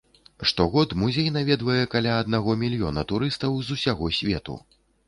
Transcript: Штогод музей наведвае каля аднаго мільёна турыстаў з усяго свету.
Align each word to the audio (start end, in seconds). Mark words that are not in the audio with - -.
Штогод 0.51 0.95
музей 1.01 1.27
наведвае 1.35 1.77
каля 1.93 2.17
аднаго 2.25 2.59
мільёна 2.65 3.07
турыстаў 3.13 3.51
з 3.71 3.79
усяго 3.79 4.15
свету. 4.21 4.63